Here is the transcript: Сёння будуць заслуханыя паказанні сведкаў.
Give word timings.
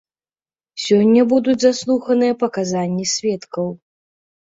Сёння 0.85 1.27
будуць 1.35 1.57
заслуханыя 1.65 2.41
паказанні 2.43 3.09
сведкаў. 3.17 3.75